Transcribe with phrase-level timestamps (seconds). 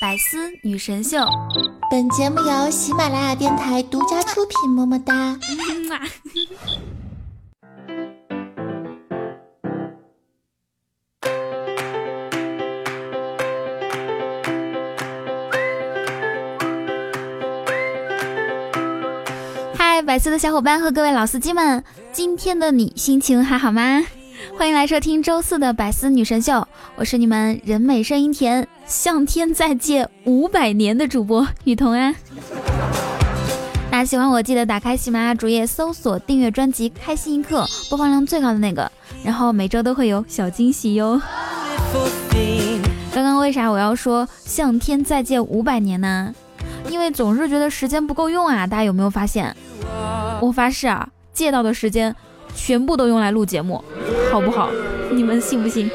[0.00, 1.24] 百思女神秀，
[1.88, 5.38] 本节目由喜马拉雅电台独家出品，么么哒。
[19.78, 24.04] 嗨，百思的小伙伴和各位老司机们，今天的你心情还好吗？
[24.52, 26.66] 欢迎来收听周四的百思女神秀，
[26.96, 32.14] 我是你们人美声音甜、向天再借五百年的主播雨桐啊。
[33.90, 38.90] 那喜欢我记得打开喜马拉雅主页搜索订阅专辑《开心一刻》，播放量最高的那个，
[39.24, 41.20] 然后每周都会有小惊喜哟。
[43.12, 46.34] 刚刚为啥我要说向天再借五百年呢？
[46.90, 49.56] 因为总是觉得时间不够用啊，大家有没有发现？
[50.40, 52.14] 我发誓啊，借到的时间
[52.54, 53.82] 全部都用来录节目，
[54.34, 54.68] 好不好？
[55.12, 55.88] 你们信不信？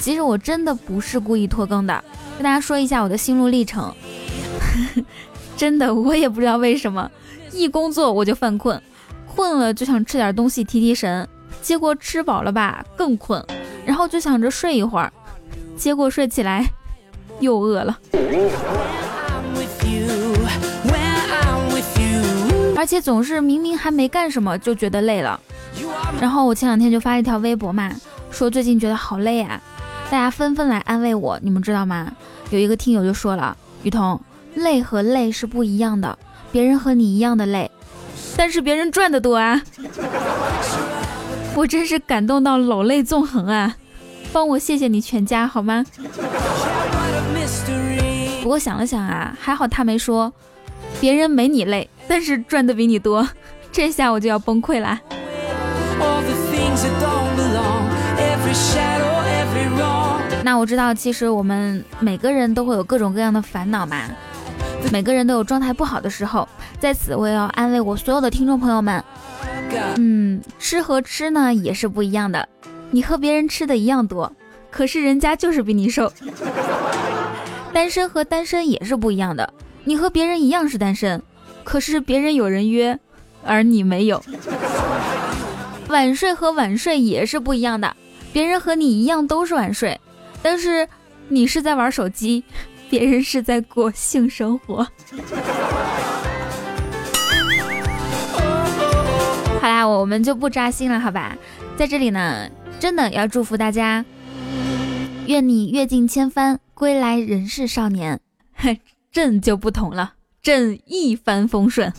[0.00, 2.02] 其实我真的不是故意拖更的，
[2.36, 3.94] 跟大家说一下我的心路历程。
[5.56, 7.08] 真的，我也不知道为什么，
[7.52, 8.82] 一工作我就犯困，
[9.32, 11.28] 困了就想吃点东西提提神，
[11.62, 13.40] 结果吃饱了吧更困，
[13.86, 15.12] 然后就想着睡一会儿，
[15.76, 16.66] 结果睡起来
[17.38, 17.96] 又饿了。
[22.84, 25.40] 而且总是明明还没干什么就觉得累了，
[26.20, 27.90] 然后我前两天就发了一条微博嘛，
[28.30, 29.58] 说最近觉得好累啊，
[30.10, 32.12] 大家纷纷来安慰我，你们知道吗？
[32.50, 34.20] 有一个听友就说了，雨桐，
[34.54, 36.18] 累和累是不一样的，
[36.52, 37.70] 别人和你一样的累，
[38.36, 39.62] 但是别人赚的多啊，
[41.56, 43.76] 我真是感动到老泪纵横啊，
[44.30, 45.86] 帮我谢谢你全家好吗？
[48.42, 50.30] 不过想了想啊，还好他没说，
[51.00, 51.88] 别人没你累。
[52.06, 53.26] 但是赚的比你多，
[53.72, 55.00] 这下我就要崩溃啦。
[60.42, 64.02] 那我知道，其实我们每个人都会有各种各样的烦恼嘛，
[64.92, 66.46] 每个人都有状态不好的时候。
[66.78, 69.02] 在此，我也要安慰我所有的听众朋友们，
[69.96, 72.46] 嗯，吃和吃呢也是不一样的，
[72.90, 74.30] 你和别人吃的一样多，
[74.70, 76.12] 可是人家就是比你瘦。
[77.72, 79.50] 单身和单身也是不一样的，
[79.84, 81.22] 你和别人一样是单身。
[81.64, 82.96] 可是别人有人约，
[83.42, 84.22] 而你没有。
[85.88, 87.96] 晚睡和晚睡也是不一样的，
[88.32, 89.98] 别人和你一样都是晚睡，
[90.42, 90.86] 但是
[91.28, 92.44] 你是在玩手机，
[92.88, 94.86] 别人是在过性生活。
[99.60, 101.36] 好啦，我们就不扎心了，好吧？
[101.76, 102.48] 在这里呢，
[102.78, 104.04] 真的要祝福大家，
[105.26, 108.20] 愿你阅尽千帆，归来仍是少年。
[109.12, 110.14] 朕就不同了。
[110.44, 111.90] 朕一帆风顺，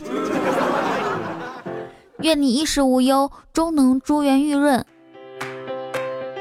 [2.22, 4.86] 愿你衣食无忧，终能珠圆玉润。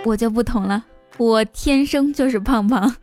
[0.05, 0.85] 我就不同了，
[1.17, 2.95] 我天生就是胖胖。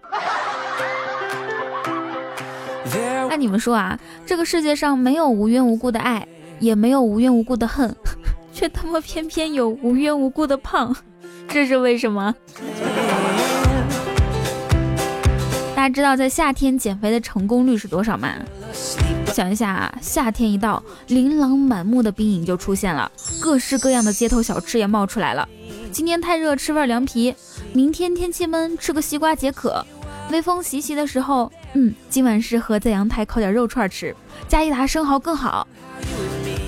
[3.28, 6.28] 那你们说啊，这个世界上没有无缘无故的爱，
[6.60, 7.92] 也没有无缘无故的恨，
[8.54, 10.94] 却他妈偏偏有无缘无故的胖，
[11.48, 12.32] 这是为什么？
[15.82, 18.32] 大家知道在夏天减肥的成功率是多少吗？
[19.34, 23.10] 想一下啊，夏天一到，琳琅满目的冰饮就出现了，
[23.40, 25.48] 各式各样的街头小吃也冒出来了。
[25.90, 27.34] 今天太热，吃份凉皮；
[27.72, 29.84] 明天天气闷，吃个西瓜解渴。
[30.30, 34.14] 微风习习的时候，嗯，今晚适合在阳台烤点肉串吃，
[34.46, 35.66] 加一打生蚝更好。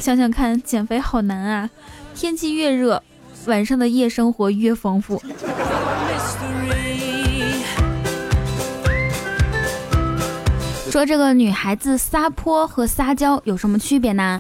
[0.01, 1.71] 想想看，减肥好难啊！
[2.17, 3.01] 天气越热，
[3.47, 5.23] 晚上的夜生活越丰富。
[10.95, 14.39] 说这个女孩子撒泼和撒娇有什么区别呢？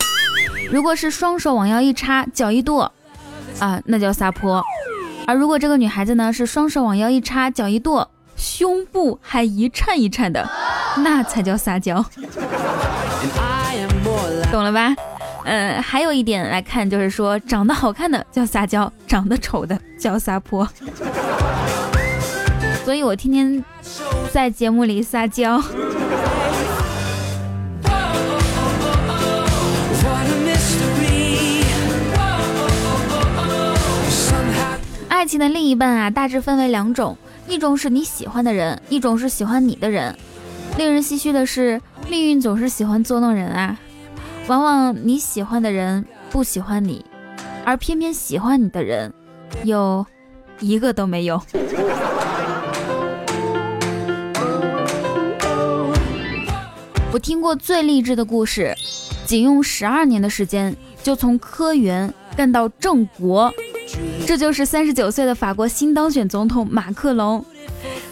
[0.70, 2.88] 如果是双手往腰一插，脚一跺，
[3.58, 4.62] 啊，那叫撒泼；
[5.26, 10.48] 而如果这个女孩子呢是双手往腰一插，脚一跺，胸部还一颤一颤的，
[10.98, 11.96] 那才叫撒娇。
[14.52, 14.94] 懂了吧？
[15.46, 20.68] 嗯，还有一点来看，就是说长得好看的叫撒娇，长得丑的叫撒泼。
[22.84, 23.64] 所以我天天
[24.30, 25.60] 在节目里撒娇。
[35.24, 37.16] 爱情的另一半啊，大致分为两种，
[37.48, 40.14] 一种是你喜欢的人，一种是喜欢你的人。
[40.76, 41.80] 令人唏嘘的是，
[42.10, 43.80] 命运总是喜欢捉弄人啊。
[44.48, 47.02] 往往你喜欢的人不喜欢你，
[47.64, 49.10] 而偏偏喜欢你的人，
[49.62, 50.04] 有
[50.60, 51.40] 一个都没有。
[57.10, 58.74] 我听过最励志的故事，
[59.24, 63.50] 仅用十二年的时间就从科员干到正国。
[64.26, 67.44] 这就是三十九岁的法国新当选总统马克龙。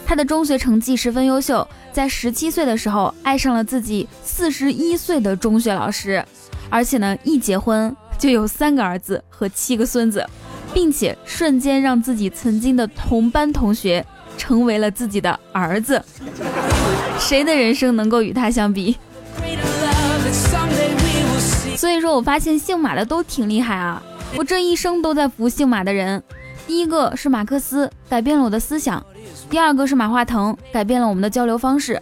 [0.05, 6.23] 他的中学成绩十分优秀，在十七岁的时候爱上了自己四十一岁的中学老师，
[6.69, 10.27] 而且呢，一结婚就有三个儿子和七个孙子，
[10.75, 14.05] 并且瞬间让自己曾经的同班同学
[14.37, 16.03] 成为了自己的儿子。
[17.19, 18.99] 谁的人生能够与他相比？
[21.77, 24.03] 所以说我发现姓马的都挺厉害啊！
[24.37, 26.23] 我这一生都在服姓马的人。
[26.67, 29.01] 第一个是马克思，改变了我的思想；
[29.51, 31.97] 第二个是马化腾，改变了我们的交流方式；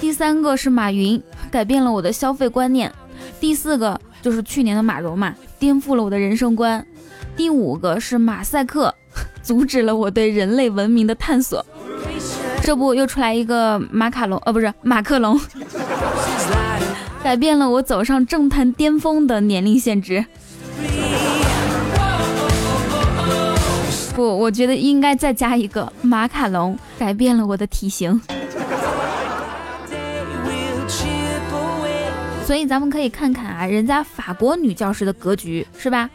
[0.00, 1.20] 第三个是马云，
[1.50, 2.88] 改变了我的消费观念；
[3.40, 6.80] 第四个就是去年的马蓉嘛，颠覆了我的人生观；
[7.36, 8.94] 第五个是马赛克，
[9.42, 11.64] 阻止了我对人类文明的探索。
[12.62, 14.38] 这不又出来一个马卡龙？
[14.46, 15.38] 呃，不是马克龙，
[17.22, 20.24] 改变了我走上政坛巅峰的年龄限制。
[24.14, 28.20] 不，我觉得应该再加一个马卡龙，改变了我的体型。
[32.46, 36.08] 所以咱们可以看看啊，人家法国女教师的格局是吧？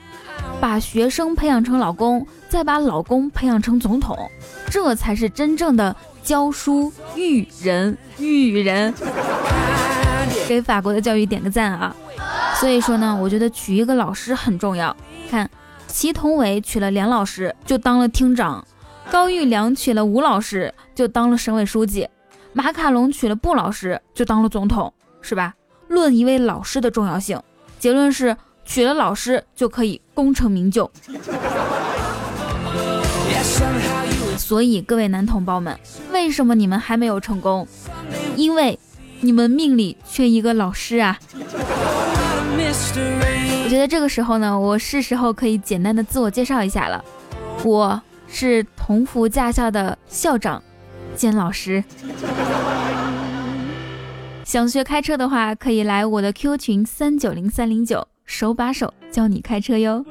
[0.61, 4.17] 把学生培养成老公，再把老公培养成总统，
[4.69, 5.93] 这才是真正的
[6.23, 8.93] 教书育人育人。
[10.47, 11.93] 给法国的教育点个赞啊！
[12.55, 14.95] 所以说呢，我觉得娶一个老师很重要。
[15.29, 15.49] 看。
[15.89, 18.63] 祁同伟娶了梁老师，就当了厅长；
[19.11, 22.05] 高育良娶了吴老师，就当了省委书记；
[22.53, 25.55] 马卡龙娶了布老师，就当了总统，是吧？
[25.87, 27.41] 论一位老师的重要性，
[27.79, 30.89] 结论是娶了老师就可以功成名就。
[34.37, 35.77] 所以各位男同胞们，
[36.13, 37.67] 为什么你们还没有成功？
[38.35, 38.79] 因为
[39.21, 41.19] 你们命里缺一个老师啊！
[43.69, 47.05] 我觉得这个时候呢，我是时候可以简单的自我介绍一下了。
[47.63, 50.59] 我是同福驾校的校长
[51.15, 51.83] 兼老师。
[54.43, 60.03] 想学开车的话，可以来我的 Q 群三九零三零九，手把手教你开车哟。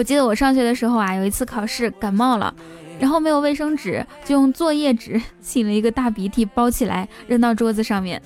[0.00, 2.54] 我记得我上学的时候啊，有一次考试感冒了，
[2.98, 8.22] 然后没有卫生纸，就用作业纸 擤了一个大鼻涕包起来扔到桌子上面。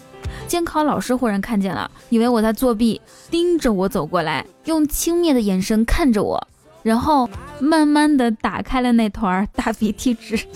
[0.46, 6.46] 监考老师忽然看见了，以为我在作弊，盯着我走过来，用轻蔑的眼神看着我，
[6.84, 7.28] 然后
[7.58, 10.38] 慢慢的打开了那团大鼻涕纸。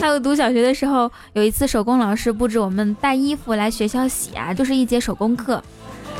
[0.00, 5.60] 还有读小学的时候，有一次手工老师布置我们带衣服来学校洗啊，就是一节手工课。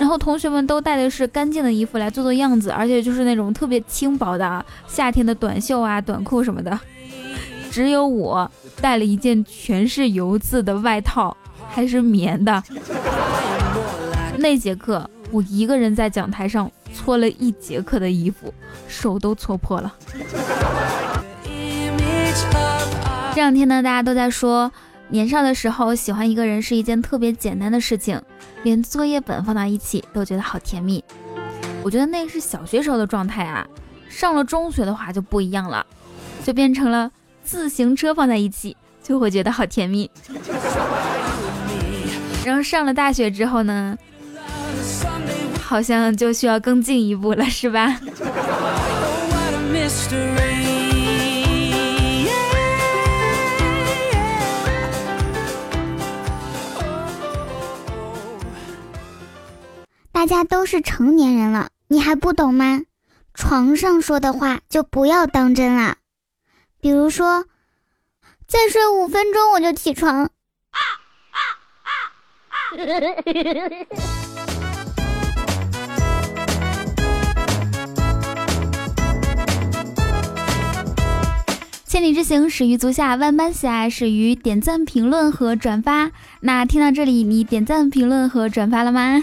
[0.03, 6.77] 然后同学们都带的是干净的衣服来做做样子，而且就是那种特别轻薄的夏天的短袖啊、短裤什么的。
[7.71, 8.51] 只有我
[8.81, 11.37] 带了一件全是油渍的外套，
[11.69, 12.61] 还是棉的。
[14.39, 18.53] 那节课我一个人在讲台上搓了一节课的衣服，
[18.89, 19.95] 手都搓破了。
[23.33, 24.73] 这两天呢，大家都在说。
[25.09, 28.19] 年少的时候喜欢一个人是一件特别简单的事情，
[28.63, 31.03] 连作业本放到一起都觉得好甜蜜。
[31.83, 33.67] 我觉得那是小学时候的状态啊，
[34.09, 35.85] 上了中学的话就不一样了，
[36.45, 37.11] 就变成了
[37.43, 40.11] 自行车放在一起就会觉得好甜蜜。
[42.45, 43.97] 然后上了大学之后呢，
[45.61, 47.99] 好像就需要更进一步了，是吧？
[60.33, 62.81] 家都是成年人了，你还不懂吗？
[63.35, 65.97] 床上说的话就不要当真了。
[66.81, 67.45] 比如说，
[68.49, 70.31] 再睡五分钟我就起床。
[81.87, 86.11] 千里之行始于足下，万般喜爱始于点赞、评论和转发。
[86.41, 89.23] 那听到这里，你点赞、评论和转发了吗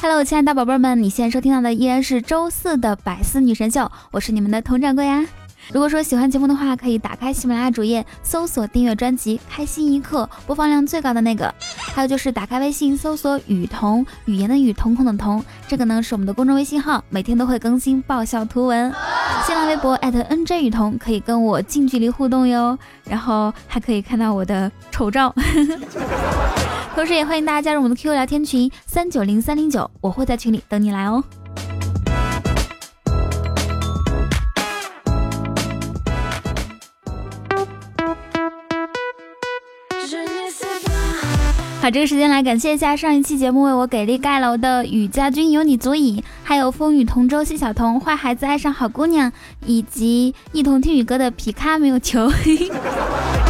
[0.00, 5.26] ？Hello，亲爱的宝贝儿们，你现在收听到的依然是周四的百思女神秀，我是你们的佟掌柜呀。
[5.72, 11.52] 如果说喜欢节目的话，可以打开喜马拉雅主页搜索订阅专辑《开心一刻》，播放量最高的那个。
[11.92, 18.94] 还有就是打开微信搜索“雨桐”，语言的雨，瞳孔的瞳，这个呢是我们的公众微信号，每天都会更新爆笑图文。
[19.44, 25.34] 新浪微博 @nj 雨桐可以跟我近距离互动哟，然后还可以看到我的丑照。
[26.94, 31.22] 同时也欢迎大家加入我们的 qq 聊天群三九零三零九我会在群里等你来哦。
[41.80, 49.32] 好这个时间来感谢一下上一期节目为我给力盖楼的雨家军有你足矣还有风雨同舟谢晓彤坏孩子爱上好姑娘
[49.64, 52.28] 以及一同听雨歌的皮卡没有球。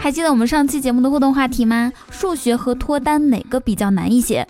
[0.00, 1.92] 还记得我们上期节目的互动话题吗？
[2.10, 4.46] 数学和脱单哪个比较难一些？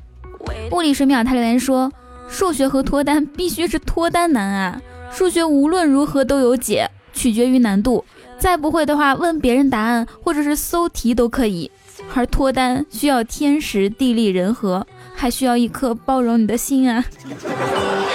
[0.71, 1.91] 物理水淼他留言说，
[2.29, 4.81] 数学和脱单必须是脱单难啊！
[5.11, 8.05] 数学无论如何都有解，取决于难度。
[8.39, 11.71] 再不会的话，问别人答案或者是搜题都可以。
[12.15, 17.05] 而脱单需要天时地利人和，还需要一颗包容你的心啊！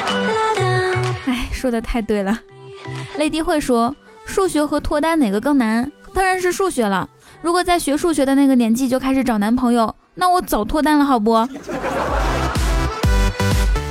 [1.26, 2.40] 哎，说的太对了。
[3.18, 3.94] 雷迪会说，
[4.26, 5.92] 数学和脱单哪个更难？
[6.14, 7.10] 当然是数学了。
[7.44, 11.46] 如果在学数学的那个年纪就开始找男朋友，那我早脱单了，好不？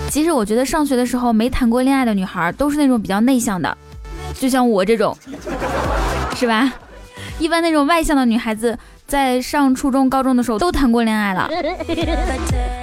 [0.08, 3.76] 其实我觉得上学的时候没谈过恋爱的女孩都是那种比较内向的，
[4.40, 5.14] 就像我这种，
[6.34, 6.72] 是吧？
[7.38, 11.50] 一般那种外向的女孩子在上初中、高中的时候都谈过恋爱了。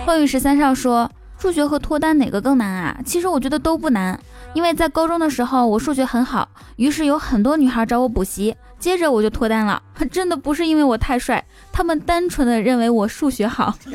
[0.05, 1.09] 风雨十三少说，
[1.39, 2.95] 数学和脱单哪个更难啊？
[3.03, 4.19] 其实我觉得都不难，
[4.53, 8.55] 因为在高中的时候我数学很好，于是有很多女孩找我补习。
[8.79, 13.75] 接着我就脱单了， 真的不是因为我太帅，他们单纯的认为我数学好。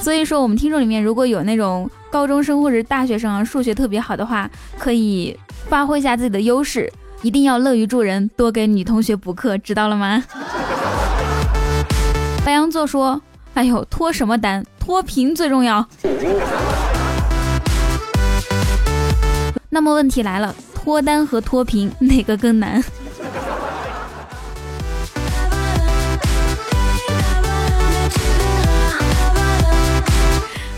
[0.00, 10.24] 所以说，我们听众里面如果有那种高中生或者大学生数学特别好的话，可以发挥一下自己的优势，一定要乐于助人，多给女同学补课，知道了吗？
[12.42, 13.20] 白羊座说
[13.52, 14.64] ：“哎呦，脱什么单？
[14.78, 15.86] 脱贫最重要。”
[19.68, 20.54] 那么问题来了。
[20.82, 22.82] 脱单和脱贫 哪个更难？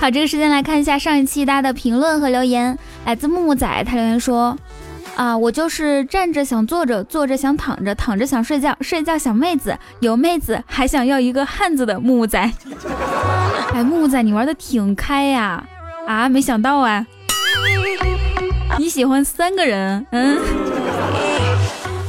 [0.00, 2.76] 好，这个时间来看一下上一期大家的评论和留言。
[3.04, 4.56] 来自木木仔，他留言说：
[5.14, 12.40] 啊，我就是站着想坐着，坐着想躺着，躺着想睡觉，睡觉想妹子，有妹子还想要一个汉子的木木仔。
[13.72, 15.64] 哎，木木仔，你玩的挺开呀！
[16.08, 17.06] 啊，没想到啊。
[18.78, 20.06] 你喜欢三个人？
[20.10, 20.38] 嗯。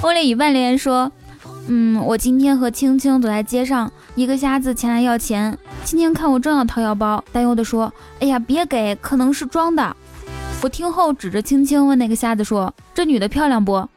[0.01, 1.11] 欧雷与万连说
[1.67, 5.57] ：“嗯，我今天和青青走在街上，一个瞎子前来要钱。
[5.85, 9.95] 青青看我正要掏腰包，担忧的说：‘哎呀，别给，可能是装的。’
[10.61, 13.87] 我听后指着青青问那个瞎子说：‘这女的漂亮不？’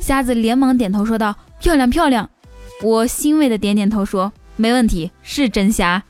[0.00, 2.28] 瞎子连忙点头说道：‘漂亮，漂亮。’
[2.82, 6.02] 我欣慰的点点头说：‘没问题，是真瞎。’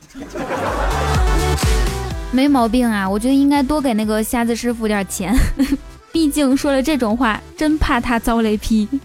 [2.31, 5.35] 没毛病啊，我觉得应该多给那个瞎子师傅点钱。”
[6.11, 8.87] 毕竟说了这种话，真怕他遭雷劈。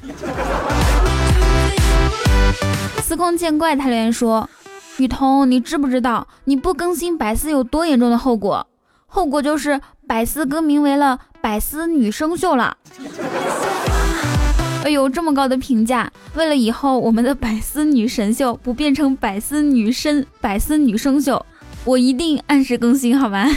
[3.02, 4.48] 司空见怪，他留言说
[4.98, 8.66] ：“雨桐，你知不知道你不更新百思有多严重的后果？
[9.06, 12.76] 后果就是百思更名为了百思女生秀了。”
[14.82, 16.10] 哎呦，这么高的评价！
[16.34, 21.44] 为了以后我们的百思女神秀不变成百思女生百思女生秀，
[21.84, 23.48] 我一定按时更新，好吧？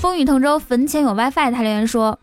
[0.00, 1.50] 风雨同舟，坟前有 WiFi。
[1.50, 2.18] 他留言说：“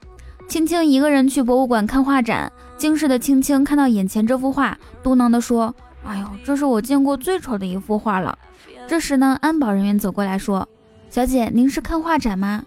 [0.47, 5.73] 青青一个人去博物馆看画展，惊世的青青看到眼前这幅画，嘟囔地说
[6.05, 8.37] ：‘哎呦，这是我见过最丑的一幅画了。
[8.87, 10.67] ’这时呢，安保人员走过来说
[11.09, 12.63] ：‘小姐，您是看画展吗？’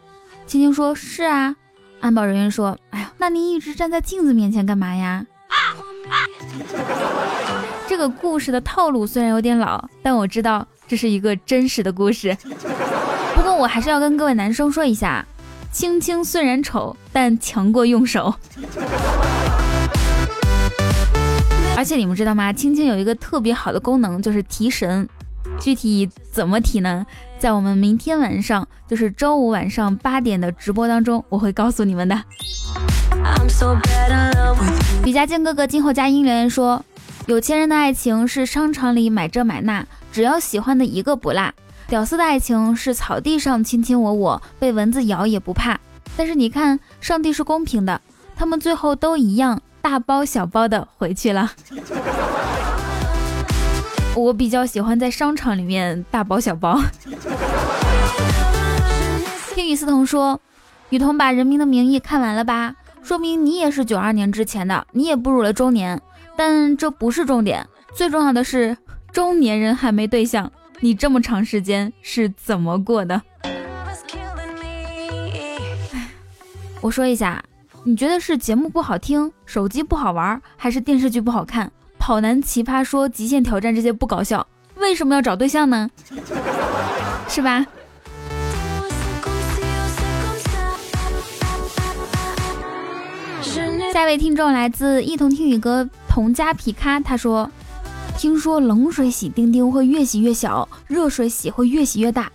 [0.46, 1.54] 青青说：‘是啊。’
[2.00, 5.24] 安保人员说：‘哎呀，那您一直站在镜子面前干嘛呀？’
[7.86, 12.36] 这个故事的套路虽然有点老，但我知道这是一个真实的故事。”
[13.34, 15.26] 不过我还是要跟各位男生说一下，
[15.72, 18.34] 青青虽然丑，但强过用手。
[21.76, 22.52] 而且你们知道吗？
[22.52, 25.08] 青青有一个特别好的功能，就是提神。
[25.60, 27.04] 具体怎么提呢？
[27.38, 32.18] 在我们明天晚上，就是周五晚上八点的直播当中，我会告诉你们的。
[35.04, 36.82] 李佳健哥哥今后加音留言说：
[37.26, 41.52] 有钱人的爱情是商场里买这买那，只要喜欢的一个不落。
[41.86, 45.78] 屌丝的爱情是草地上卿卿我我，被蚊子咬也不怕。
[46.16, 48.00] 但是你看，上帝是公平的，
[48.34, 51.52] 他们最后都一样，大包小包的回去了。
[54.16, 56.80] 我比较喜欢在商场里面大包小包。
[59.54, 60.40] 听雨思彤说，
[60.88, 62.74] 雨桐把《人民的名义》看完了吧？
[63.02, 66.00] 说明你也是九二年之前的，你也步入了中年。
[66.36, 68.76] 但这不是重点，最重要的是
[69.12, 70.50] 中年人还没对象。
[70.80, 73.20] 你这么长时间是怎么过的？
[76.80, 77.42] 我说一下，
[77.84, 81.70] 你觉得是节目不好听，手机不好玩，还是电视剧不好看？
[81.98, 85.88] 跑男、奇葩说、极限挑战这些不搞笑，为什么要找对象呢？
[87.28, 87.64] 是吧？
[93.92, 97.48] 下一位听众来自一同听雨歌童家皮卡，他说
[98.16, 102.30] ：“听说冷水洗丁丁会越洗越小，热水洗会越洗越大。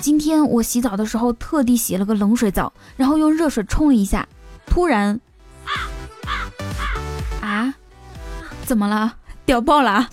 [0.00, 4.26] 今天我洗澡的时候特地洗了个冷水澡，然后用热水冲了一下，
[4.66, 5.18] 突然
[7.40, 7.74] 啊，
[8.64, 9.14] 怎么了？
[9.46, 10.08] 屌爆了！”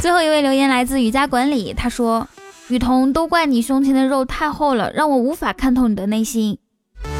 [0.00, 2.28] 最后一位留言来自雨家管理，他说
[2.68, 6.58] ：“雨桐，都怪你胸前的肉太厚了，让我无法看透你的内心。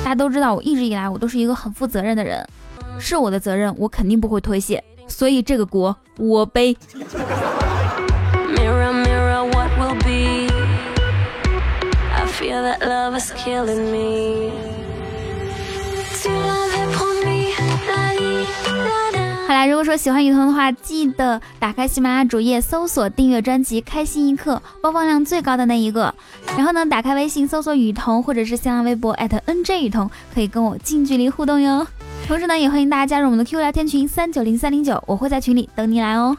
[0.04, 2.46] 大家都知道，我一直以来我都是一个很负责任的人，
[2.98, 6.76] 是我的责任，我肯定不会推卸，所以这个锅我背。”
[19.46, 26.12] 好啦，如果说喜欢雨桐的话，记得打开喜马拉雅主页搜索订阅专辑《开心一刻》，播放量最高的那一个。
[26.56, 31.86] 然后呢，打开微信搜索雨桐，或者是新浪微博 @nj 雨桐，可以跟我近距离互动哟。
[32.26, 36.36] 同时呢，也欢迎大家加入我们的 QQ 聊天群三九零三零九，我会在群里等你来哦。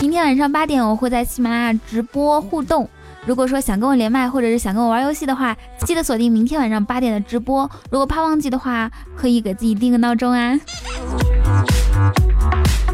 [0.00, 2.88] 明天晚上八点，我会在喜马拉雅直播互动。
[3.26, 7.70] 如果说想跟我连麦，或者是想跟我玩游戏的话，记得锁定明天晚上八点的直播。
[7.90, 10.58] 如果怕忘记的话，可以给自己定个闹钟啊。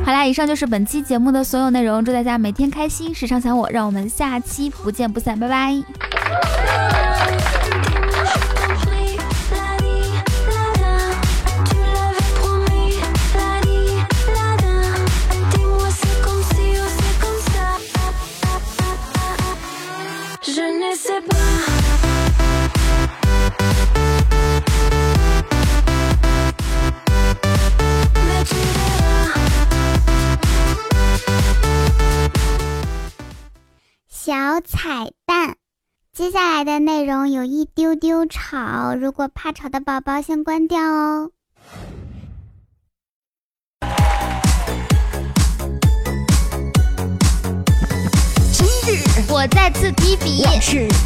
[0.05, 6.64] 好啦，以上就是本期节目的所有内容，祝大家每天开心，时常想我，让我们下期不见不散，拜拜。
[34.25, 35.57] 小彩蛋，
[36.11, 41.31] 接下来的内容有一丢丢吵，如果怕吵的宝宝先关掉哦。
[49.29, 50.45] 我再次提笔，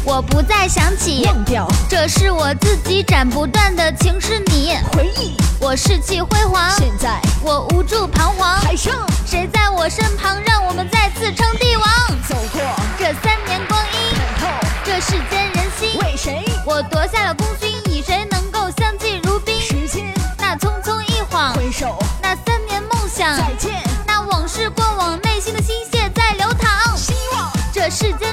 [0.03, 1.67] 我不再想起，忘掉。
[1.89, 4.73] 这是我自己斩不断的情是你。
[4.93, 7.19] 回忆，我士气辉煌，现在。
[7.41, 8.93] 我无助彷徨，海上。
[9.25, 11.85] 谁在我身旁，让我们再次称帝王？
[12.27, 12.61] 走过，
[12.97, 13.98] 这三年光阴，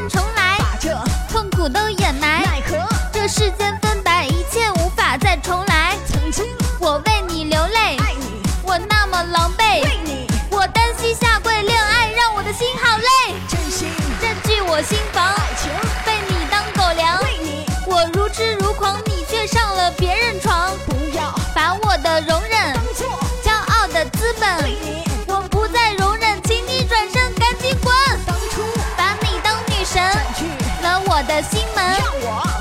[0.09, 0.89] 重来，把这
[1.33, 2.43] 痛苦都掩埋。
[2.45, 2.77] 奈何
[3.13, 5.86] 这世间分白，一切无法再重来。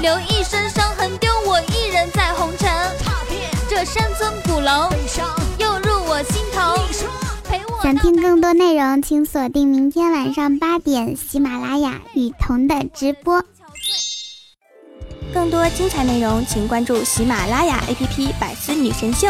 [0.05, 2.69] 留一身伤痕，丢我一人在红尘。
[3.03, 4.87] 踏遍这山村古楼。
[5.57, 7.09] 又入我心头，你说
[7.43, 13.43] 陪我想听更多内容，请锁定明天晚上八点喜马拉雅雨桐的直播。
[15.33, 19.29] 更多精彩内容，请关注喜马拉雅 APP《百思女神秀》。